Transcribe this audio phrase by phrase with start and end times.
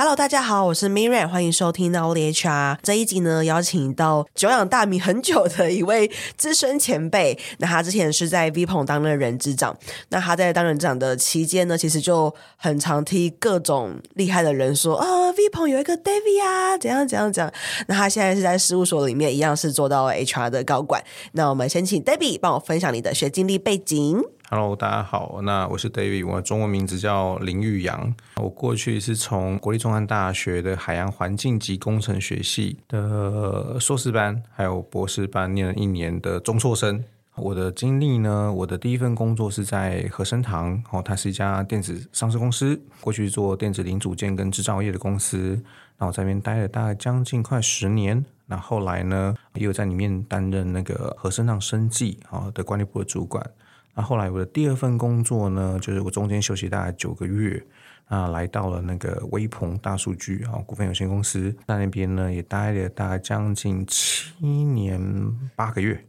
[0.00, 7.36] Hello，大家好，我是 Miriam，欢迎收听 Now Only HR 这一集呢，邀请到久仰大名很久的一位资深前辈。
[7.58, 9.76] 那他之前是在 VPON 当了人资长，
[10.10, 17.52] 那他在当人资长的期间呢，其实就很常听各种厉害的人说啊，VPON 有一个 David 啊，怎样怎样怎样。
[17.88, 21.02] 那他现在是在事务所里面一样是做到 HR 的高管。
[21.32, 24.22] 那我们先请 David 帮我分享你的学经历背景。
[24.50, 28.14] Hello，大家好，那我是 David，我的中文名字叫林玉阳。
[28.36, 37.04] 我过去是从国立中山大学的海洋环境及工程学系的硕士班，还有博士班念了一年的中辍生。
[37.34, 45.62] 我的经历呢，我的第一份工作是在和生堂，哦，它是一家电子上市公司，过去做电子零组件跟制造业的公司。
[45.98, 48.24] 那我在那边待了大概将近快十年。
[48.46, 53.44] 那后来呢，也有在里面担任那个和生堂生技啊的管理部的主管。
[53.98, 57.60] 那后来我的第二份工作呢，就是我中间休息大概九个月，
[58.04, 65.00] 啊，来到了那个微鹏大数据啊股份有限公司，在那边呢也待了大概将近七年
[65.56, 66.00] 八个月，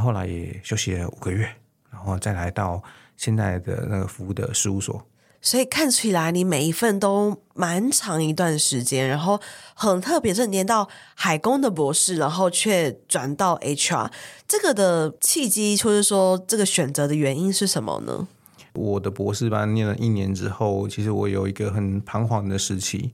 [0.00, 1.48] 后来也休息了五个月，
[1.90, 2.82] 然后再来到
[3.16, 5.02] 现在的那个服务的事务所。
[5.44, 9.40] 所以看起来你每一份都蛮长一段时间，然后
[9.74, 14.10] 很特别是念到海工的博士，然后却转到 HR，
[14.46, 18.28] 这个的契机，或者说这个选择的原因是什么呢？
[18.74, 23.12] 我的博士班念了一年之后，其实我有一个很彷徨的时期。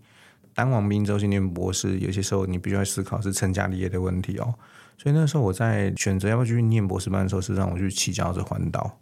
[0.55, 4.55] 当完兵之后去念博士，有些时候你必须要思考是成家立业的问题哦。
[4.99, 8.99] 所以那时候我在选择要不要继续念博士班的时候，是让我去骑脚踏车环岛。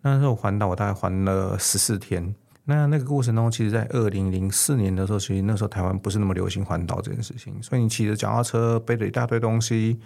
[0.00, 2.34] 那时候环岛我大概环了十四天。
[2.74, 9.98] 那那个过程中，其实，在二零零四年的时候，其实那时候台湾不是那么流行环岛这件事情，所以你骑着脚踏车，背着一大堆东西，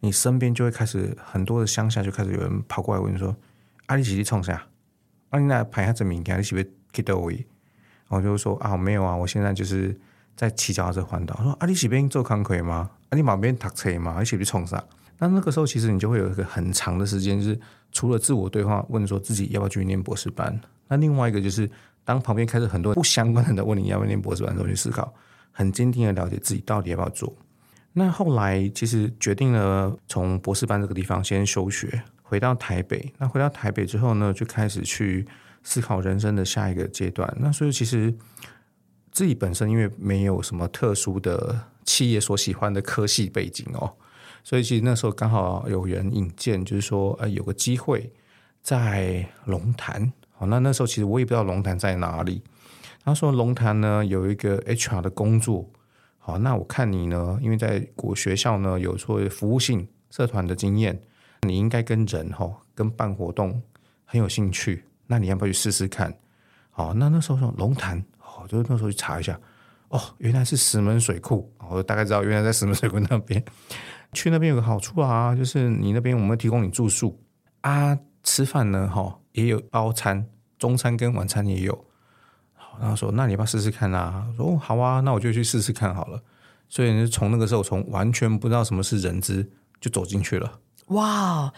[0.00, 3.34] 你身边就会开始很多的乡下就开始有人跑过来问你说
[3.86, 4.66] ：“阿里奇，你冲啥？
[5.30, 7.34] 阿你那排下证明，阿里是不是去到位？”
[8.08, 9.98] 然后就说：“啊，没有啊，我现在就是
[10.36, 12.90] 在骑脚踏车环岛。”说：“阿里是边做康亏吗？
[13.10, 14.16] 阿里旁边读车吗？
[14.18, 14.82] 你是不是冲啥？”
[15.18, 17.58] 那那个时候，其实你就会有一个很长的时间，就是
[17.92, 20.60] 除了自我对话，问说自己要不要去念博士班。
[20.88, 21.70] 那另外一个就是。
[22.04, 25.12] 当旁边开始很多不相关的人问你要不要念博士班的时候，去思考，
[25.50, 27.34] 很坚定的了解自己到底要不要做。
[27.94, 33.12] 那后来其实决定了从博士班这个地方先休学，回到台北。
[33.18, 35.26] 那回到台北之后呢，就开始去
[35.62, 37.32] 思考人生的下一个阶段。
[37.40, 38.12] 那所以其实
[39.12, 43.94] 自己本身因为没有什么特殊的企业所喜欢的科系背景哦，
[44.42, 48.12] 所以其实那时候刚好有人引荐，就是说呃有个机会
[48.60, 50.12] 在龙潭。
[50.46, 52.42] 那那时候其实我也不知道龙潭在哪里。
[53.04, 55.68] 他说龙潭呢有一个 HR 的工作。
[56.18, 60.98] 好，那我看你呢，因为在国学校呢有做服务性社团的经验，
[61.42, 63.62] 你应该跟人哈跟办活动
[64.04, 64.84] 很有兴趣。
[65.06, 66.16] 那你要不要去试试看？
[66.70, 69.38] 好，那那时候说龙潭，哦，就是那时候去查一下，
[69.88, 71.52] 哦，原来是石门水库。
[71.68, 73.44] 我大概知道原来在石门水库那边。
[74.14, 77.20] 去那边有个好处啊，就是你那边我们提供你住宿
[77.60, 77.98] 啊。
[78.22, 80.26] 吃饭呢，哈，也有包餐，
[80.64, 81.84] 中餐跟晚餐也有。
[82.80, 84.26] 然后说，那你要不要试试看啊？
[84.34, 86.22] 说，哦，好啊，那我就去试试看好了。
[86.70, 89.46] 所以，从那个时候，从完全不知道什么是人资，
[89.78, 90.58] 就走进去了。
[90.86, 91.52] 哇！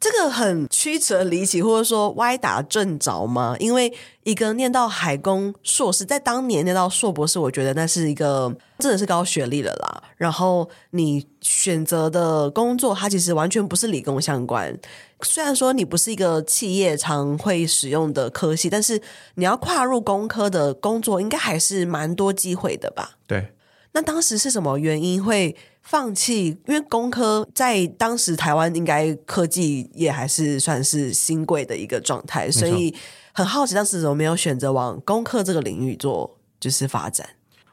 [0.00, 3.54] 这个很曲折离奇，或者说歪打正着吗？
[3.60, 3.92] 因为
[4.24, 10.02] 一个念到海工硕士，在当年念到硕博士，我觉得那是一个真的是高学历了啦。
[10.16, 14.74] 然后你选择的工作，它其实完全不是理工相关。
[15.22, 18.98] 虽然说你不是一个企业常会使用的科系，但是
[19.34, 23.18] 你要跨入工科的工作，应该还是蛮多机会的吧？
[23.26, 23.52] 对。
[23.92, 26.56] 那当时是什么原因会放弃？
[26.66, 32.94] 因为工科在当时台湾应该科技业还是算是新贵的一个状态，所以
[33.32, 37.28] 很好奇当时怎么没有选择往工科这个领域做就是发展。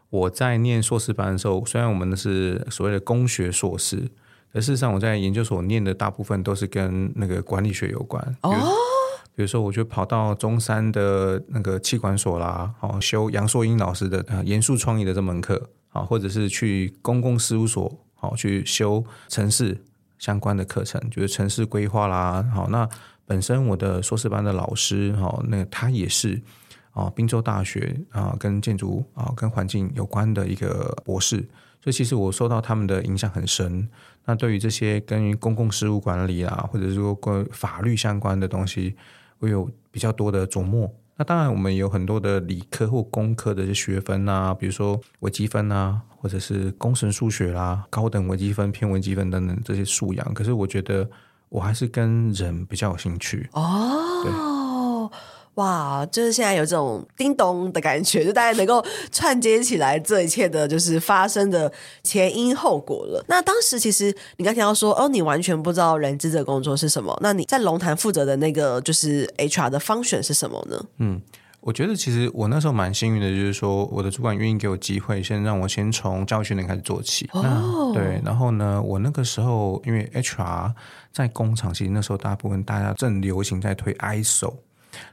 [0.09, 4.09] 我在念硕士班的时候，虽然我们的是所谓的工学硕士，
[4.51, 8.35] 可事实上我在研究所念的大部分都是跟那个管理学有关。
[8.41, 8.51] 哦，
[9.35, 15.70] 比如说我就跑到中山的那个气管所啦，哦，修杨硕英老师的呃严肃创意的这门课。
[15.91, 19.81] 啊，或者是去公共事务所，好去修城市
[20.17, 22.43] 相关的课程，就是城市规划啦。
[22.53, 22.87] 好，那
[23.25, 26.41] 本身我的硕士班的老师，哈，那他也是
[26.91, 31.37] 啊，宾州大学啊，跟建筑啊，跟环境有关的一个博士。
[31.79, 33.87] 所以其实我受到他们的影响很深。
[34.25, 38.96] 那对于这些跟公共事务管理啊，或者是说跟法律相关的东西，
[39.40, 40.91] 我有比较多的琢磨。
[41.16, 50.34] 那当然，我们有很多的理科或工科的学分啊，比如说微积分啊，或者是工程数学啦、高等微积分、偏微积分等等这些素养。
[50.34, 51.09] 可是我觉得
[51.47, 53.50] 我还是跟人比较有兴趣。
[53.53, 55.14] 哦，对，
[55.53, 61.72] 哇，就是现在有这种叮咚的感觉，就大家能够串接起来这一切的，就是发生的
[62.03, 63.24] 前因后果了。
[63.29, 70.85] 那当时其实你刚才要说，哦，你完全不知道人资的工作是什么，那你在龙潭负责的那个就是 HR 的 function 是什么呢？
[70.97, 71.22] 嗯。
[71.67, 77.29] 我觉得其实我那时候蛮幸运的，就是说我的主管愿意给我机会，先让我先从教育训练开始做起。
[77.34, 80.72] 哦，对，然后呢，我那个时候因为 HR
[81.11, 84.53] 在工厂，其实那时候大部分大家正流行在推 ISO，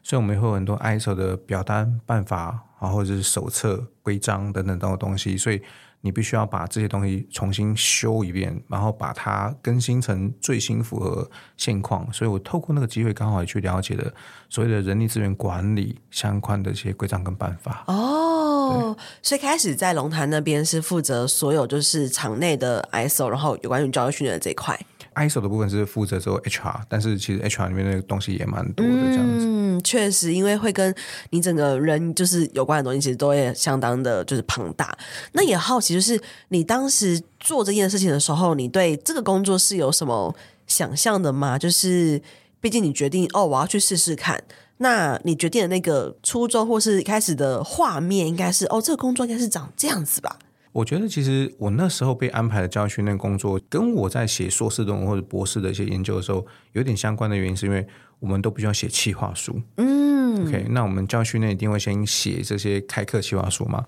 [0.05, 5.61] 所以我们会有很多 ISO 的表单、办法，然后或者是手册、规章等等等的东西，所以。
[6.05, 12.07] 你必须要把这些东西重新修一遍，然后把它更新成最新符合现况。
[12.13, 14.13] 所以我透过那个机会，刚好也去了解了
[14.51, 17.85] 所谓的人力资源管理相关的一些规章跟办法。
[17.87, 24.79] 哦，所以开始在龙潭那边是负责所有就是场内的 ISO，然后有关于教育训练的这一块。
[25.15, 29.47] ISO 的部分是负责做 HR，但是其实 HR 里面的东西也蛮多的，这样子。
[29.47, 30.95] 嗯，确实，因为会跟
[31.31, 34.97] 你整个人就是有关的东西，其实都会相当的，就是庞大。
[35.33, 40.35] 那也好奇，就是你当时做这件事情的时候，你对这个工作是有什么
[40.67, 41.59] 想象的吗？
[41.59, 42.21] 就是
[42.61, 44.43] 毕竟你决定哦，我要去试试看。
[44.79, 50.37] 那你决定的那个初衷或是一开始的画面，应该是哦，这个工作应该是长这样子吧？
[50.73, 57.87] 我觉得其实我那时候被安排的教育训练工作，跟我在写硕士论文或者博士的一些研究的时候有点相关的原因，是因为
[58.25, 59.61] 我们都必须要写企划书。
[59.77, 63.85] 嗯，OK，那我们教育训练一定会先写这些开课企划书嘛？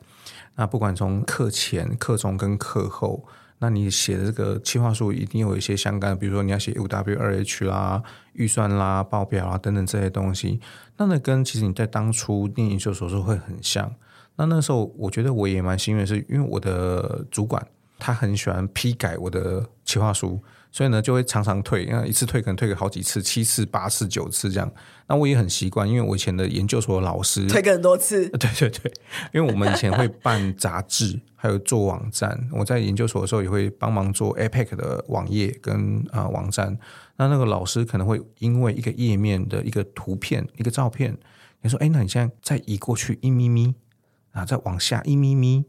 [0.57, 3.27] 那不管从课前、课中跟课后，
[3.61, 8.03] 那你写的这个企划书一定有一些相干的，比如说你要写五 W 二 H 啦、
[8.35, 10.61] 预算啦、报表啊等等这些东西。
[10.99, 13.91] 那那跟其实你在当初念研究所时候会很像。
[14.37, 17.67] 那那时候，我觉得我也蛮幸运是，因为我的主管
[17.99, 20.39] 他很喜欢批改我的企划书，
[20.77, 24.71] 所以呢就会常常退，因为一次退可能退个好几次，七次、八次、九次这样。
[25.07, 28.29] 那我也很习惯，因为我以前的研究所的老师退个很多次。
[28.37, 28.93] 对对对，
[29.33, 32.47] 因为我们以前会办杂志，还有做网站。
[32.53, 36.79] 我在研究所的时候也会帮忙做 APEC 的网页跟啊、呃、网站。
[37.17, 41.17] 那那个老师可能会因为一个页面的一个图片、一个照片，
[41.63, 43.75] 你说：“哎，那你现在再移过去一咪咪。”
[44.33, 45.65] 啊，再往下一咪咪，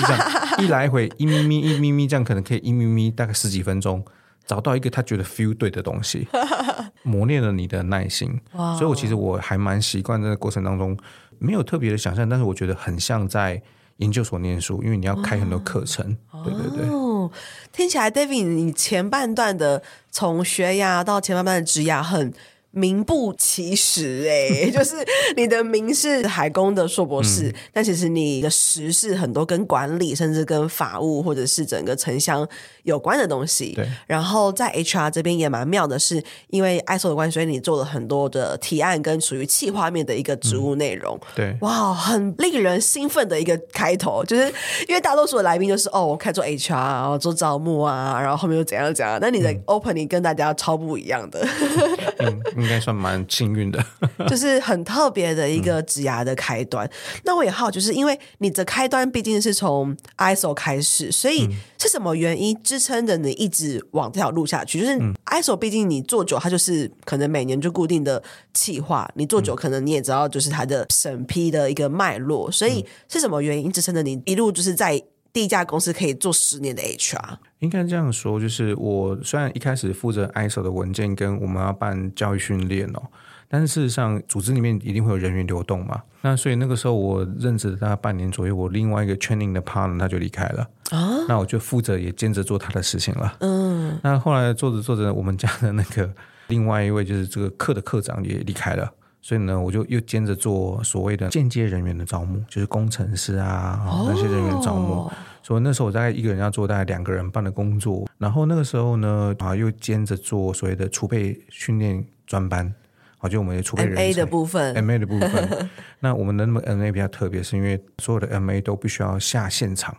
[0.00, 4.02] 就这样一来回一咪咪一咪咪，这样可能可以一咪咪大概十几分钟，
[4.46, 6.26] 找到一个他觉得 feel 对的东西，
[7.02, 8.40] 磨练了你的耐心。
[8.78, 10.96] 所以，我其实我还蛮习惯在这个过程当中，
[11.38, 13.60] 没有特别的想象，但是我觉得很像在
[13.96, 16.16] 研究所念书，因为你要开很多课程。
[16.44, 16.88] 对对对。
[16.88, 17.30] 哦，
[17.72, 22.32] 听起来，David，你前半段的从学牙到前半段的职涯很。
[22.76, 24.96] 名不其实哎、欸， 就是
[25.34, 32.46] 你的名是海工的硕博士，嗯、但其实你的实是很多跟管理，甚至跟法务或者是整个城乡
[32.82, 33.72] 有关的东西。
[33.74, 33.88] 对。
[34.06, 41.16] 然后在 HR 这边也蛮妙的是，因为 ISO 的关系，所以你做了很多的提案跟属于企划面的一个职务内容。
[41.16, 41.56] 嗯、对。
[41.62, 44.52] 哇，很令人兴奋的一个开头，就是
[44.86, 49.18] 因为大多数的来宾就是哦，我开始做 HR，然后做招募啊，然后后面又怎样怎样。
[49.18, 51.40] 那你的 opening 跟大家超不一样的。
[52.18, 53.82] 嗯嗯应该算蛮幸运的，
[54.28, 56.84] 就是很特别的一个职涯的开端。
[56.84, 56.90] 嗯、
[57.24, 61.48] 那我也好，就是因为你的开端毕竟是从 ISO 开始，所以
[61.78, 64.80] 是什么原因支撑着你一直往这条路下去？
[64.80, 68.20] 就是 ISO 毕竟你做久，它就是可能每年就固定的
[68.52, 72.50] 企划，你做久可能你也知道，就是它的审批的一个脉络。
[72.50, 75.00] 所以是什么原因支撑着你一路就是在？
[75.36, 83.02] 第一家公司可以做十年的 HR，应该这样说，就是我虽然一开始负责 ISO 的文件跟我们要办教育训练哦，
[83.46, 90.66] 但是事实上组织里面一定会有人员流动嘛，那所以那个时候我任职了大概半年左右，我另外一个 training 的 partner 他就离开了。
[90.88, 96.10] 啊，那我就负责也兼职做他的事情了，嗯，那后来做着做着，我们家的那个
[96.46, 98.90] 另外一位就是这个课的课长也离开了。
[99.26, 105.10] 所以呢，我就又兼着做所谓的间接人员的招募，就是工程师啊、哦、那些人员招募。
[105.42, 108.08] 所以那时候我大概一个人要做大概两个人半的工作。
[108.18, 112.72] 然后那个时候呢，啊又兼着做所谓的储备训练专班，
[113.18, 115.70] 好，就我们的储备人才 MA 的部分，MA 的部分。
[115.98, 119.92] 那我们的那么 MA 比较特别，是因为所有的 MA 都必须要下现场。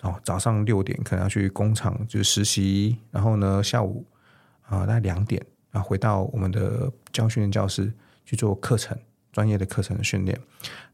[0.00, 4.04] 哦，早上六点可能要去工厂就是实习，然后呢下午
[4.66, 5.40] 啊大概两点
[5.70, 7.92] 啊回到我们的教训练教室。
[8.30, 8.96] 去做课程，
[9.32, 10.38] 专业的课程的训练。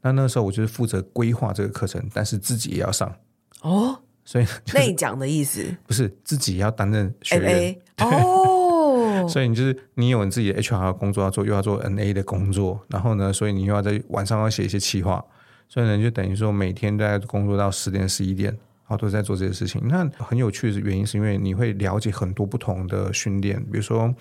[0.00, 3.14] 那那时候我就是负责规划这个课程，但是自己也要上
[3.60, 4.00] 哦。
[4.24, 9.28] 所以内讲的意思不是自己要担任学员 哦。
[9.28, 15.22] 所以你就是你有你自己的 HR 工作要做，又要做 NA 的工作，然后呢，所以你又要在晚上要写一些企划。
[15.68, 18.56] 所以呢，就等于说每天都在工作到十点十一点。
[18.88, 19.82] 好，都在做这些事情。
[19.88, 24.14] 那很有趣的原因是因为你会了解很多不同的训练，比如说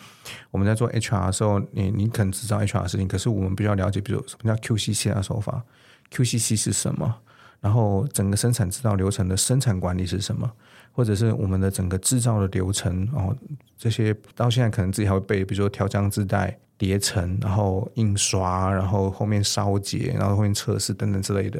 [0.50, 5.64] 我们在做 HR 的时候，你你可能知道 HR 的事情，可是我们比较了解，比如什么叫 QCC 的手法
[6.12, 7.16] ，QCC 是什么？
[7.62, 10.52] 然后整个生产制造流程的生产管理是什么？
[10.92, 13.36] 或者是我们的整个制造的流程，然后
[13.78, 21.60] 这些到现在可能自己还会背，比如说调浆自带、叠层，然后印刷，然后后面烧结，然后后面测试等等之类的。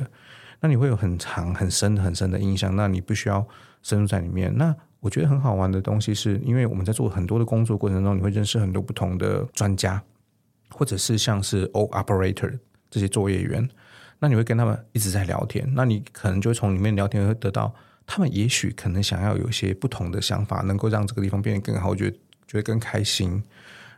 [0.66, 2.76] 那你会有很长、很深、很深的印象。
[2.76, 3.48] 那你不需要
[3.84, 4.52] 深入在里面。
[4.58, 10.02] 那我觉得很好玩的东西是，因为我们在做很多的工作过程中，你会认识很多不同的专家，
[10.72, 12.58] 或者是像是 O operator
[12.90, 13.70] 这些作业员。
[14.18, 15.72] 那你会跟他们一直在聊天。
[15.76, 17.72] 那你可能就会从里面聊天会得到
[18.08, 22.18] 他们也许可能想要有一些不同的想法，能够让这个地方变得更好，我觉得
[22.48, 23.44] 觉得更开心。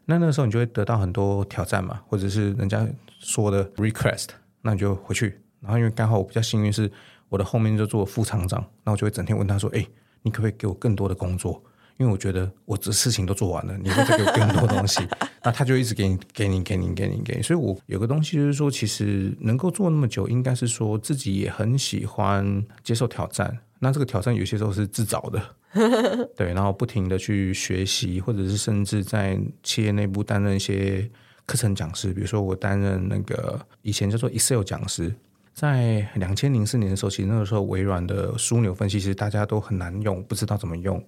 [0.03, 2.85] 那那个时候你就会得到很多挑战嘛，或者是人家
[3.19, 4.27] 说的 request，
[4.63, 5.39] 那你就回去。
[5.61, 6.91] 然后因为刚好我比较幸运，是
[7.29, 9.85] 我的后面就做副厂长，那我就会整天问他说：“哎，
[10.21, 11.61] 你可不可以给我更多的工作？
[11.97, 15.01] 因为我觉得我这事情都做完了，你会再给我更多东西。
[15.43, 17.41] ”那他就一直给你、给你、给你、给你、给你。
[17.41, 23.57] 所以，我有个东西就是说，其实能够做那么久，应该是说自己也很喜欢接受挑战。
[23.79, 25.41] 那这个挑战有些时候是自找的，
[26.35, 31.09] 对，然后不停的去学习，或者是甚至在企业内部担任一些
[31.45, 32.13] 课程讲师。
[32.13, 35.13] 比如说，我担任那个以前叫做 Excel 讲师。
[35.57, 40.99] 在两千零四年的时候，其实那个时候微软的枢纽分析其实大家都很难用，不知道怎么用。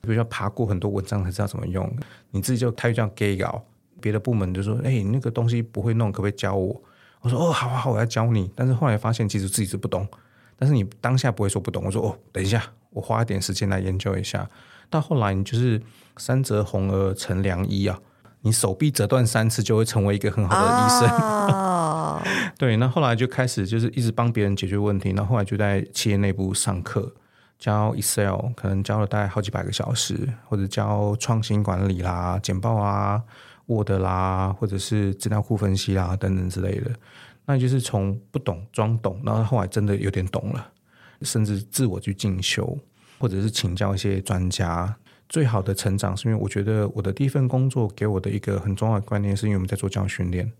[0.00, 1.86] 比如说爬过很多文章才知道怎么用。
[2.30, 3.62] 你自己就他就这样给稿，
[4.00, 6.82] 别的部门就说：“哎、你那个东西不会弄，可不可以教我？”
[7.20, 10.08] 我说：“哦，好好好，我要教你。”但是后来发现其实自己是不懂。
[10.56, 11.84] 但是你当下不会说不懂。
[11.84, 14.48] 我说：“哦，等一下，我花一点时间来研究一下。”
[14.88, 15.78] 到后来你就是
[16.16, 18.00] 三折红而成良医啊。
[18.48, 21.08] 你手臂折断三次就会成为一个很好的医生。
[21.10, 22.22] Oh.
[22.56, 27.12] 对，那后来就开始就是一直帮别人解决问题，那后后来就在企业内部上课，
[27.58, 33.22] 教 Excel，可能教了大概好几百个小时，或者教创新管理啦、简报啊、
[33.66, 36.90] Word 啦，或者是资料库分析啦等等之类的。
[37.44, 40.66] 那就是从不懂装懂，然后后来真的有点懂了，
[41.20, 42.76] 甚至自我去进修，
[43.18, 44.96] 或者是请教一些专家。
[45.28, 50.50] 最好的成长是因为我觉得我的第一份工作给我的一个很重要的观念，是因为我们在做教育训练，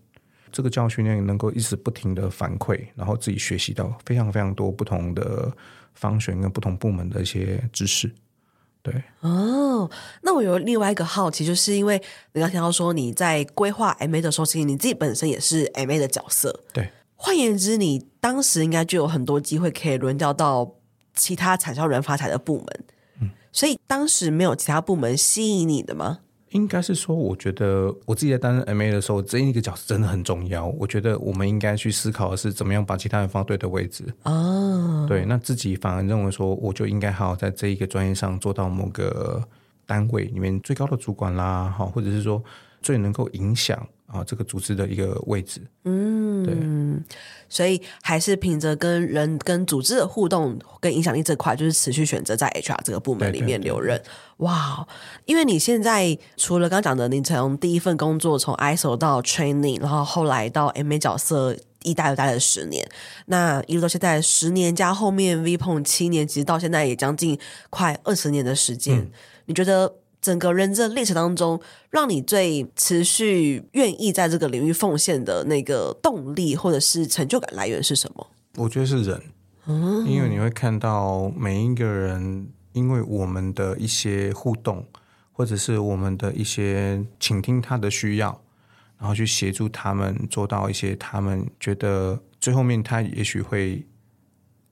[0.51, 5.51] 这个教育训练能够一直不停的反馈，然后自己学习到非常非常多不同的
[5.95, 8.11] 方选跟不同部门的一些知识。
[8.81, 9.89] 对，哦，
[10.21, 12.01] 那我有另外一个好奇，就是因为
[12.33, 16.63] 你刚听到说你在规划 MA 的时候，其实你自己本身也是 MA 的角色。
[16.71, 20.75] 对，换言之，你当时应该就有很多机会可以轮调到
[21.13, 22.85] 其他产销人发财的部门。
[23.51, 26.19] 所以当时没有其他部门吸引你的吗？
[26.51, 30.65] 应该是说，我觉得我自己在担任 MA 的时候，这一个角色真的很重要。
[30.65, 34.03] 我觉得我们应该去思考的是，怎么样把其他人放对的位置。
[34.23, 39.43] 哦，对，那自己反而认为说，我就应该好好在这一个专业上做到某个
[39.85, 42.43] 单位里面最高的主管啦，好，或者是说
[42.81, 43.87] 最能够影响。
[44.11, 46.55] 啊，这个组织的一个位置，嗯，对，
[47.47, 54.01] 所以还是凭着跟人跟组织的互动跟影响力这块，就是持续选择在 HR 这个部门里面留任。
[54.37, 54.87] 哇，
[55.25, 62.89] 因为你现在除了刚讲的，你从第一份工作从 ISO 到 training，然后后来到 MA 角色一待又待了十年，
[63.27, 67.39] 那一路到现在十年加后面 VPON 七年，其实到现在也将近
[67.69, 69.11] 快二十年的时间，嗯，
[69.45, 69.93] 你觉得？
[70.21, 78.27] 整个人生历程当中，让你最持续愿意在这个领域奉献的那个动力，或者是成就感来源是什么？
[78.55, 79.21] 我觉得是人，
[79.67, 84.85] 嗯，因为你会看到每一个人，因为我们的一些互动，
[85.31, 88.41] 或者是我们的一些倾听他的需要，
[88.97, 93.85] 然后去协助他们做到一些他们觉得最后面他也许会，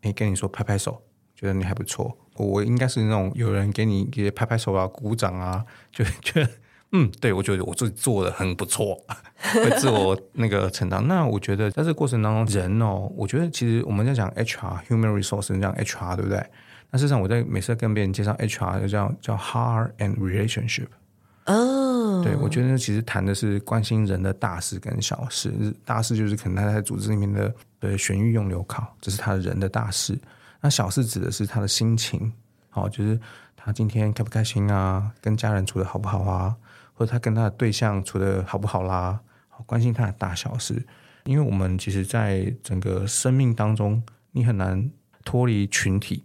[0.01, 1.01] 诶，跟你说拍拍手，
[1.35, 2.17] 觉得你还不错。
[2.37, 6.49] 我应该是那种有人给你给拍拍手啊、鼓掌啊， 就觉得
[6.93, 8.95] 嗯，对，我觉得我自己做的很不错，
[9.53, 11.05] 会自我那个成长。
[11.07, 16.41] 那我觉得在这个过程当中，人哦，我觉得其实我们在讲 HR human resource，讲 HR 对不对？
[16.89, 20.87] 那事实上我在每次跟别人介绍 HR，就叫叫 heart and relationship。
[21.47, 25.51] 哦，对，我觉得其实谈的是关心人的大事跟小事。
[25.83, 30.17] 大事就是可能他在组织里面的呃选育用留考，这是他人的大事。
[30.61, 32.33] 那小事指的是他的心情，
[32.69, 33.19] 好，就是
[33.55, 36.55] 他今天开不开心啊，跟家人处的好不好啊，
[36.93, 40.85] 或者他跟他的对象处的好不好啦，好，关心他的大小事。
[41.25, 44.89] 因为我们其实，在整个生命当中，你很难
[45.25, 46.23] 脱离群体。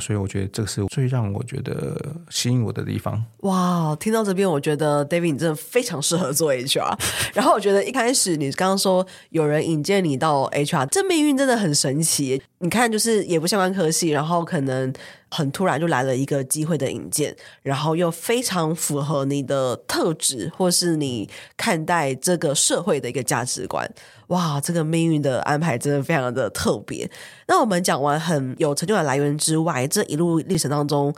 [0.00, 1.96] 所以我觉得这个是最让我觉得
[2.30, 3.22] 吸引我的地方。
[3.38, 6.98] 哇，听到这边，我觉得 David 你真的非常适合做 HR。
[7.34, 12.42] 然后我觉得一开始你刚刚说有人引荐你到 HR，这命运真的很神奇。
[12.58, 14.92] 你看，就是也不相关科系，然后可能
[15.32, 23.90] 很突然就来了一个机会的引荐，然后又非常符合你的特质，或是你看待这个社会的一个价值观。
[24.26, 27.10] 哇，这个命运的安排真的非常的特别。
[27.48, 31.14] 那我们讲完很有成就感来源之外，这一路历程当中，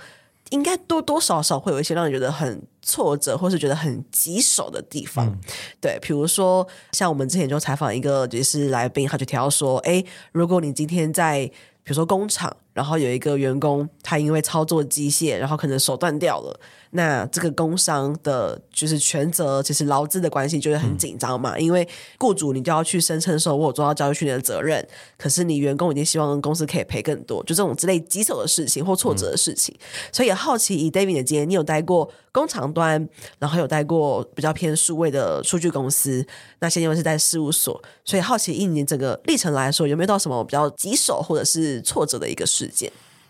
[0.50, 5.26] 应该多多少少会有一些让你觉得很挫折，或是觉得很棘手的地方。
[5.26, 5.38] 嗯、
[5.80, 11.44] 对，比如说像我们之前就采访一个就是来宾，他就提到说，哎，如果你今天在
[11.82, 16.60] 比如说工厂，然后有一个员工，他因为操作机械，然后可能手断掉了。
[16.96, 21.88] 那这个工伤的，就是全责，其实劳资的关系就是很紧张嘛，嗯、因为
[22.20, 24.86] 雇主你就要去声称说，我有做到教育训练的责任，
[25.18, 33.08] 可是你员工已经希望公司可以赔更多，就这种之类棘手的事情或挫折的事情，嗯、所以也好奇以 David 的经验，你有待过工厂端，
[33.40, 36.24] 然后有待过比较偏数位的数据公司，
[36.60, 42.63] 那现在又是在事务所，所以好奇以你整个历程来说，有没有到什么比较棘手或者是挫折的一个事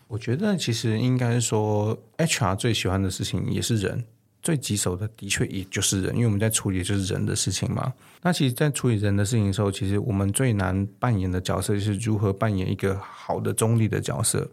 [0.07, 4.05] 我觉得其实应该说，HR 最喜欢的事情也是人，
[4.43, 7.91] 最棘手的的确也就是人，因为我们在处理就是人的事情嘛。
[8.21, 14.47] 那其实，在处理人的事情的时候，其实我们最难扮演的角色就是如何扮演一个好的中立的角色。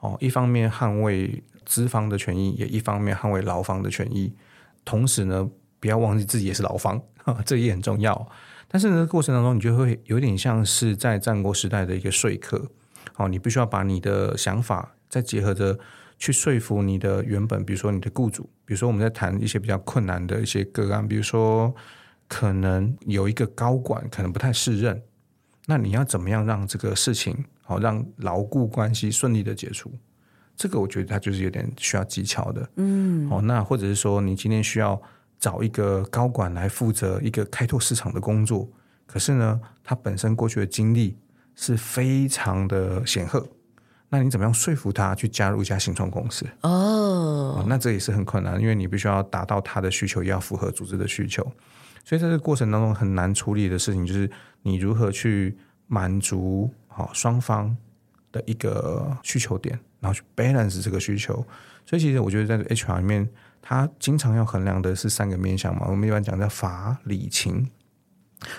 [0.00, 4.32] 哦，一方面捍卫资方的权益，也一方面捍卫劳方的权益。
[4.84, 5.48] 同时呢，
[5.80, 7.00] 不要忘记自己也是劳方，
[7.44, 8.28] 这也很重要。
[8.68, 12.70] 但是呢，过程当中，你就会有点像是在战国时代的一个说客。
[13.16, 15.78] 哦，你必须要把你的想法再结合着
[16.18, 21.74] 去说服你的原本，比如说你的雇主，比如说我们在谈一些比较困难的一些个案，比如说
[22.28, 25.02] 可能有一个高管可能不太适任，
[25.66, 29.92] 那你要怎么样让这个事情好让牢固关系顺利的解除？
[30.56, 35.00] 这个我觉得它就是有点需要技巧的，嗯，哦，那或者是说你今天需要
[35.38, 38.68] 找一个高管来负责一个开拓市场的工作，
[39.06, 41.16] 可是呢，他本身过去的经历。
[41.56, 43.46] 是非常的显赫，
[44.08, 46.46] 那你怎么样说服他去加入一家新创公司？
[46.62, 47.66] 哦，oh.
[47.66, 51.42] 那这也是很困难，因为你必须要达到他的需求，也要符合组织的需求，
[52.04, 54.30] 所以在这个过程当中很难处理的事情就是
[54.62, 55.56] 你如何去
[55.86, 57.76] 满足好双方
[58.32, 61.34] 的一个需求点，然后去 balance 这个需求。
[61.86, 63.28] 所以其实我觉得在 HR 里面，
[63.60, 67.70] 他经常要衡量的是三个面向嘛，我们一般讲叫法理情。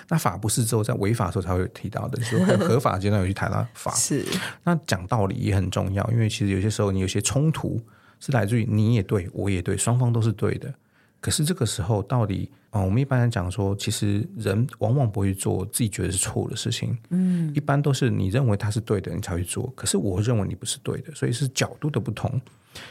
[0.08, 3.92] 那法不是只有在违法的时候才会提到的，就是说合法阶段有去谈到法。
[3.96, 4.24] 是，
[4.64, 7.80] 那讲道理也很重要，因为其实有些时候你有些冲突
[8.20, 10.72] 是来自于你也对我也对，双方都是对的。
[11.20, 16.96] 可是这个时候到底啊、哦，我们一般来讲说，其实人往往不会做自己觉得是错的事情。
[17.08, 19.72] 嗯，一般都是你认为他是对的，你才会做。
[19.74, 22.40] 可是我认为你不是对的，所以是角度的不同。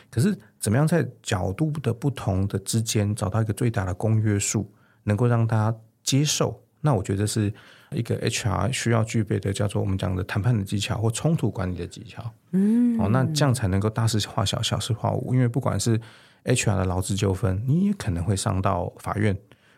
[0.10, 4.70] 可是怎么样在角度的不同的之间找到一个最大的公约数，
[5.04, 6.62] 能够让大家接受？
[6.86, 7.52] 那我觉得是
[7.92, 12.24] 一个 HR 需要具备的，叫做我们讲的谈判的技巧或冲突管理的技巧。
[12.52, 15.34] 嗯，哦，那这样才能够大事化小，小事化无。
[15.34, 16.00] 因为不管是
[16.44, 19.36] HR 的劳资纠纷，你也可能会上到法院，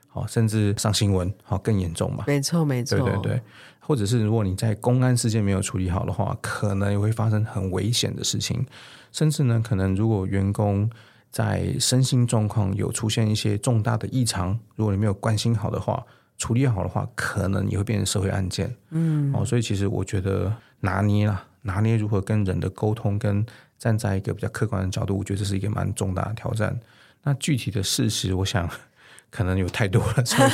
[0.09, 2.25] 好，甚至上新闻，好，更严重嘛。
[2.27, 3.41] 没错，没错，对对对。
[3.79, 8.65] 或者是如果你在公安事件没有处理好的话，可能也会发生很危险的事情。
[9.13, 10.89] 甚至呢，可能如果员工
[11.31, 16.05] 在身心状况有出现一些重大的异常，如果你没有关心好的话。
[16.37, 18.75] 处理好的话，可能也会变成社会案件。
[18.91, 23.45] 嗯，哦，所以其实我觉得拿捏啦，拿捏如何跟人的沟通，跟
[23.77, 26.79] 站在一个比较客观的角度，我觉得这是一个蛮重大的挑战。
[27.23, 28.69] 那具体的事实，我想
[29.29, 30.49] 可能有太多了，所以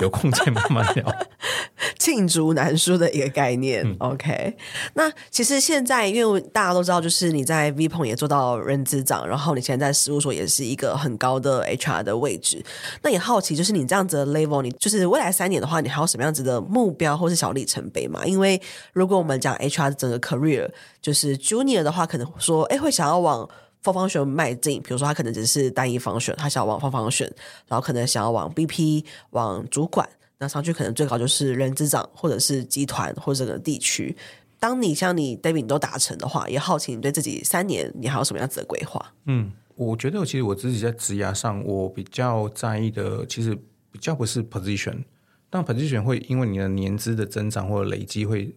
[0.00, 1.04] 有空再慢慢聊。
[1.98, 3.84] 罄竹难书的一个概念。
[3.84, 4.56] 嗯、OK，
[4.94, 12.64] 那其实现在因为大家都知道，就是你在 VPON 也做到人资长，然后你现在在事务所也是一个很高的 HR 的位置。
[13.02, 18.24] 那也好奇，就是你这样子的 level，你就是未来三年的话，你还有什么样子的目标或是小里程碑嘛？
[18.24, 18.60] 因为
[18.92, 23.48] 如果我们讲 HR 整个 career，就是 Junior 的话，可能说，哎，会想要往
[23.82, 24.80] full function 迈进。
[24.82, 27.30] 比如说，他可能只是单一 function，他想要往 full function，
[27.68, 30.08] 然后可能想要往 BP，往主管。
[30.44, 34.14] 那上去可能最高就是人资长，或者是集团，或者整个地区。
[34.60, 39.14] 当你像你 David 你都达成的话，也好奇你对自己三年你还有什么样子的规划？
[39.24, 43.56] 嗯，我觉得其实我自己在职涯上，我比较在意的其实
[43.90, 45.02] 比较不是 position，
[45.48, 48.54] 但 position 会因为你的年资的增长或者累积会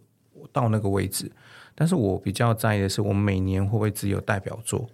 [0.52, 1.32] 到那个位置。
[1.74, 4.90] 但是我比较在意的是，我每年会不会只有代表作？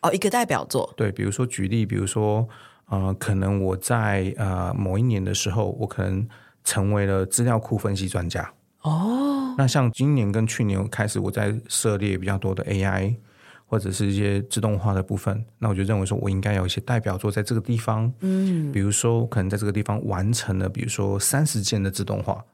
[0.00, 0.92] 哦，一个代表作。
[0.96, 2.48] 对，比如说举例，比如说。
[2.92, 6.28] 呃，可能我在呃某一年的时候，我可能
[6.62, 8.52] 成为了资料库分析专家。
[8.82, 13.16] 哦，那像今年跟去年开始，我在涉猎比较多的 AI
[13.64, 18.12] 或者是一些自动化的部分，那我就认为说我应该有一些代表作在这个地方。
[18.20, 22.44] 嗯，比如说可能在这个地方完成了，比如说三十件的自动化，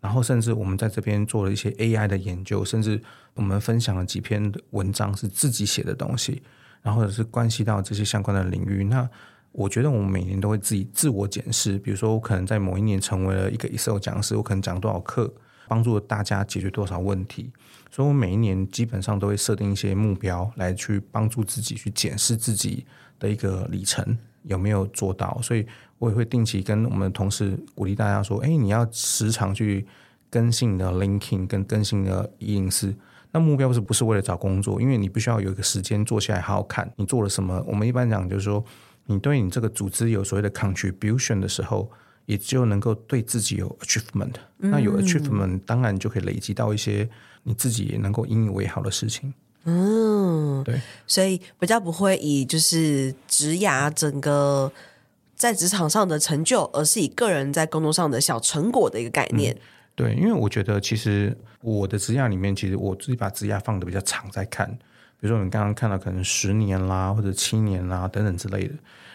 [0.00, 3.00] 然后甚至我们在这边做了一些 AI 的研究，甚至
[3.34, 6.42] 我们分享了几篇文章是自己写的东西，
[6.82, 8.82] 然后或者是关系到这些相关的领域。
[8.82, 9.08] 那
[9.54, 15.32] 我觉得我们每年都会自己自我检视，比如说我可能在某一年成为了一个 Excel 讲师，我可能讲多少课，
[15.68, 17.52] 帮助大家解决多少问题。
[17.88, 22.84] 所以我每一年基本上都会设定一些目标，来去帮助自己去检视自己
[23.20, 25.38] 的一个里程有没有做到。
[25.40, 25.64] 所以
[25.98, 29.86] 我也会定期跟我们的同事鼓励大家说：“哎，你要时常去
[30.28, 32.96] 更新的 linking 跟更新的104。
[33.30, 34.80] 那目标是不是为了找工作？
[34.82, 37.64] 因为你必须要有一个时间坐下来好好看你做了什么。
[37.68, 38.64] 我们一般讲就是说，
[39.06, 41.90] 你对你这个组织有所谓的 contribution 的时候。”
[42.26, 47.06] 也就能够对自己有 achievement，嗯，那有 achievement，当然就可以累积到一些
[47.42, 49.34] 你自己也能够引以为豪的事情。
[49.64, 54.72] 嗯，对，所以比较不会以就是职涯整个
[55.34, 59.52] 在职场上的成就，而是以个人在工作上的小成果的一个概念。
[59.52, 59.60] 嗯，
[59.94, 64.78] 对，因为我觉得其实我的职涯里面，其实我自己把职涯放的比较长在看，
[65.24, 68.74] 比如说你刚刚看到可能十年啦，或者七年啦等等之类的，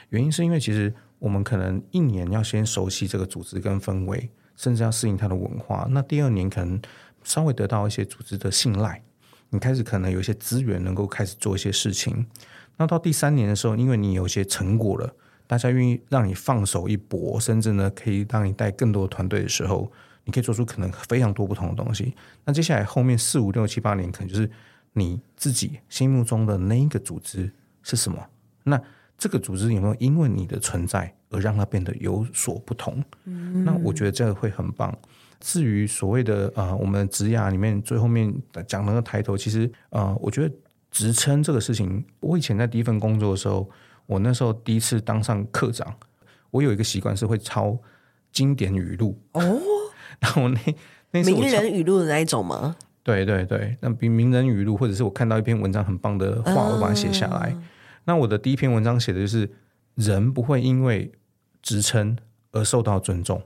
[0.10, 0.92] 原因是因为其实。
[1.20, 5.86] 我们可能一年要先熟悉这个组织跟氛围，甚至要适应它的文化。
[5.90, 6.82] 那第二年可能
[7.26, 9.04] 稍微得到一些组织的信赖，
[9.50, 12.26] 你开始可能有一些资源能够开始做一些事情。
[12.78, 15.14] 那到第三年的时候，因为你有一些成果了，
[15.46, 19.92] 大家愿意让你放手一搏，甚至呢可以让你带更多团队的时候，
[20.24, 22.16] 你可以做出可能非常多不同的东西。
[22.46, 24.50] 那接下来后面四五六七八年，可能就是
[25.00, 27.50] 你自己心目中的那一个组织
[27.82, 28.18] 是什么？
[28.64, 28.82] 那
[29.18, 33.04] 这个组织有没有因为你的存在而让它变得有所不同？
[33.26, 34.96] 嗯，那我觉得这个会很棒。
[35.40, 38.34] 至于所谓的呃，我们职涯里面最后面
[38.68, 40.54] 讲那个抬头，其实呃，我觉得
[40.92, 43.70] 职称这个事情，我以前在第一份工作的时候，
[44.06, 45.96] 我那时候第一次当上课长，
[46.52, 47.78] 我有一个习惯是会抄
[48.32, 49.62] 经典语录哦。
[50.20, 50.60] 然后那
[51.12, 52.76] 那名人语录的那一种吗？
[53.10, 57.52] 对对对，那比名人语录，或者是我看到一篇文章很棒的话，我把它写下来。
[57.56, 57.64] 嗯
[58.06, 59.48] 那我的第一篇文章写的就是，
[59.94, 61.12] 人不会因为
[61.62, 62.18] 职称
[62.52, 63.40] 而受到尊重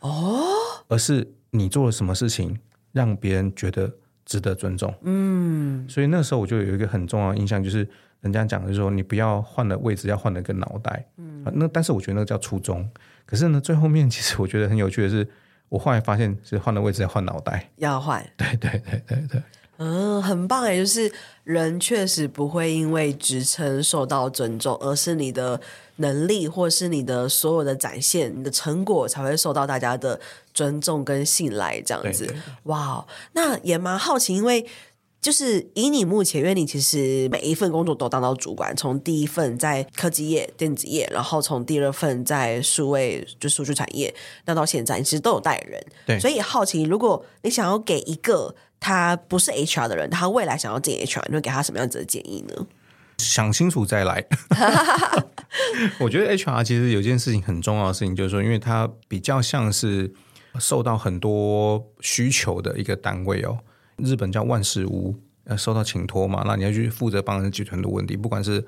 [0.00, 0.42] 哦，
[0.88, 2.58] 而是你做了什么事情
[2.90, 4.92] 让别人觉得值得尊重。
[5.02, 7.86] 嗯，所以那时候我就有一个很重要的印象，就是
[8.22, 11.06] 人家讲的说，你不要换了位置，要换了个脑袋。
[11.18, 12.88] 嗯，那但是我觉得那个叫初衷。
[13.24, 15.28] 可是呢，最后面其实我觉得很有趣的是，
[15.68, 18.24] 我后来发现是换了位置要换脑袋，要换。
[18.36, 19.42] 对对对对对。
[19.80, 21.12] 嗯，很棒哎，就是
[21.44, 25.60] 人确实不会因为职称受到尊重，而是你的
[25.96, 30.18] 能力或是你的所有的展现，你的成果才会受到大家的
[30.52, 32.34] 尊重跟信赖，这样子。
[32.64, 34.66] 哇，那也蛮好奇，因为
[35.20, 44.14] 就是以你目前，因为你其实每一份工作都当到主管，从第一份在科技业、电子业，然后从第二份在数位就数据产业，
[44.46, 45.84] 那到现在，你其实都有带人。
[46.06, 48.54] 对，所以好奇，如果你想要给一个。
[48.80, 52.64] 他不是 HR 的人，他未来想要进 HR，你会给他什么样子的建议呢？
[53.18, 54.24] 想清楚再来。
[55.98, 60.12] 我觉得 HR 其实有件事情很重要的事情，就是说，因为它比较像是
[60.60, 63.58] 受到很多需求的一个单位哦。
[63.98, 68.64] 日本叫万事屋，呃，受到请托嘛，那你要去负责帮人解决很多问题，不管是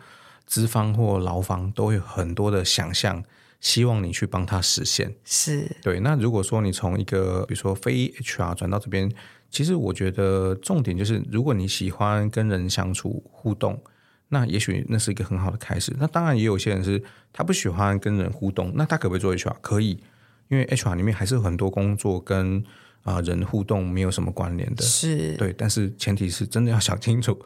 [0.46, 3.22] 资方或劳方，都会有很多的想象，
[3.60, 5.14] 希望你去帮他实现。
[5.24, 6.00] 是对。
[6.00, 9.10] 那如果说你从一个比如说非 HR 转到这边。
[9.52, 13.82] 其实我觉得重点就是，如果你喜欢跟人相处互动，
[14.28, 15.92] 那也许那是一个很好的开始。
[15.98, 19.56] 那当然也有些人是他不喜欢跟人互动，那他可不可以做 HR？
[19.60, 20.00] 可以，
[20.46, 22.64] 因为 HR 里面还是有很多工作跟
[23.02, 24.82] 啊、呃、人互动没有什么关联的。
[24.82, 27.38] 是对，但是前提是真的要想清楚，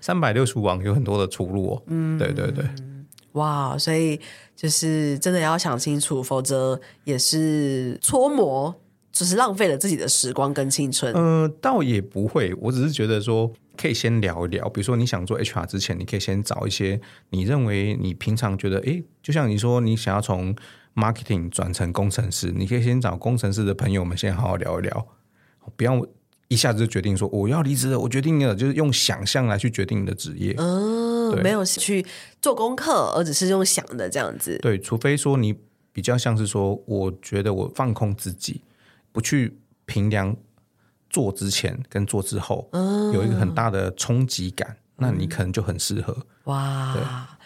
[0.00, 1.82] 三百六十五网有很多的出路哦。
[1.86, 2.64] 嗯，对对对，
[3.32, 4.20] 哇，所以
[4.56, 8.74] 就是真的要想清楚，否则也是搓磨。
[9.10, 11.12] 只是浪费了自己的时光跟青春。
[11.12, 14.68] 呃，倒也不会，我只是觉得说可以先聊一聊。
[14.68, 20.54] 比如说你想做 HR 之前，你可以先找一些你认为你平常觉得，诶，就像你说你想要从
[20.98, 25.06] marketing 转成工程师，你可以先找工程师的朋友们先好好聊一聊，
[25.76, 26.04] 不要
[26.48, 30.56] 一下子就决定说我要离职了，我决定了，就是用想象来去决定你的职业。
[31.42, 32.04] 没有去
[32.40, 34.58] 做功课，而只是用想的这样子。
[34.62, 35.54] 对，除非说你
[35.92, 38.62] 比较像是说，我觉得我放空自己。
[39.10, 40.36] 不去评量
[41.10, 46.16] 做之前跟做之后，嗯，有一个很大的冲击感，嗯，那你可能就很适合。
[46.44, 47.37] 哇，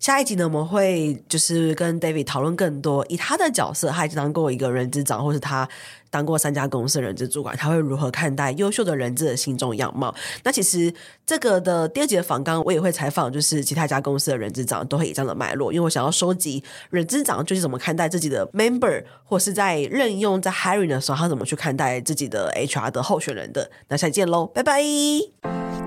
[0.00, 5.68] 下一集呢，我们会就是跟 David 讨论更多，以他的角色，他已经当过一个人资长，或是他。
[6.12, 10.12] 当过三家公司的人资主管，他会如何看待优秀的人资的心中样貌？
[10.42, 10.92] 那其实
[11.24, 23.70] 这个的第二集的访纲，我也会采访，就是其他家公司的人资长都会以这样的脉络，因为我想要收集人资长就是怎么看待自己的 member，或是在任用在 hiring 的时候，他怎么去看待自己的 HR 的候选人的。
[23.86, 25.69] 那下期见喽，拜拜。